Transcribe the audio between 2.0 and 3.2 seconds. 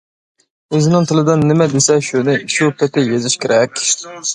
شۇنى شۇ پېتى